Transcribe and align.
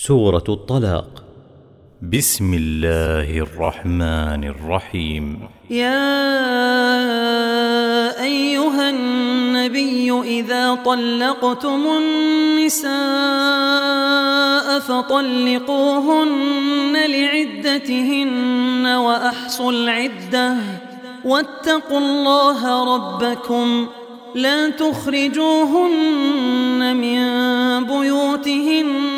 سورة 0.00 0.44
الطلاق. 0.48 1.24
بسم 2.12 2.54
الله 2.54 3.38
الرحمن 3.38 4.44
الرحيم. 4.44 5.48
يا 5.70 6.22
أيها 8.22 8.90
النبي 8.90 10.12
إذا 10.22 10.74
طلقتم 10.74 11.86
النساء 11.98 12.88
فطلقوهن 14.78 16.26
لعدتهن 17.06 18.86
وأحصوا 18.86 19.72
العدة. 19.72 20.56
واتقوا 21.24 21.98
الله 21.98 22.94
ربكم. 22.94 23.86
لا 24.34 24.70
تخرجوهن 24.70 25.96
من 26.96 27.20
بيوتهن 27.84 29.17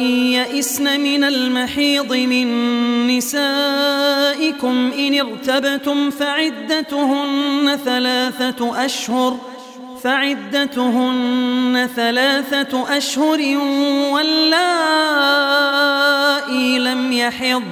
يئسن 0.00 1.00
من 1.00 1.24
المحيض 1.24 2.12
من 2.12 2.46
نسائكم 3.06 4.90
إن 4.98 5.20
ارتبتم 5.20 6.10
فعدتهن 6.10 7.78
ثلاثة 7.84 8.84
أشهر 8.84 9.38
فعدتهن 10.04 11.88
ثلاثة 11.96 12.96
أشهر 12.96 13.40
واللائي 14.12 14.58
لم 16.78 17.12
يحضن 17.12 17.62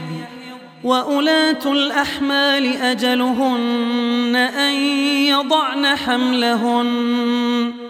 وأولاة 0.84 1.66
الأحمال 1.66 2.76
أجلهن 2.76 4.36
أن 4.36 4.74
يضعن 5.26 5.86
حملهن. 5.86 7.89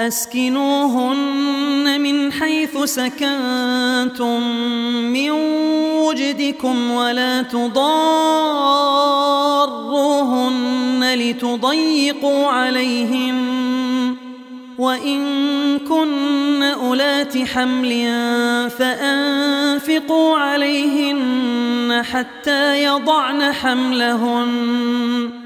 أسكنوهن 0.00 2.00
من 2.00 2.32
حيث 2.32 2.78
سكنتم 2.78 4.42
من 5.12 5.30
وجدكم 6.00 6.90
ولا 6.90 7.42
تضاروهن 7.42 7.76
لتضيقوا 11.14 12.46
عليهم 12.46 13.56
وإن 14.78 15.78
كن 15.78 16.62
أولات 16.62 17.38
حمل 17.38 17.90
فأنفقوا 18.78 20.38
عليهن 20.38 22.02
حتى 22.12 22.84
يضعن 22.84 23.52
حملهن 23.52 25.45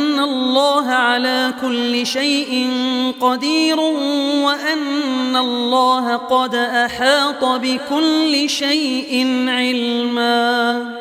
الله 0.21 0.87
على 0.87 1.53
كل 1.61 2.07
شيء 2.07 2.69
قدير 3.21 3.79
وأن 3.79 5.35
الله 5.35 6.15
قد 6.15 6.55
أحاط 6.55 7.45
بكل 7.45 8.49
شيء 8.49 9.45
علمًا. 9.47 11.00